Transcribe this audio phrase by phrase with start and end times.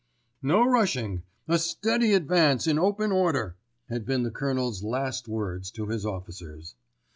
[0.41, 3.55] "No rushing, a steady advance in open order,"
[3.87, 6.73] had been the Colonel's last words to his officers.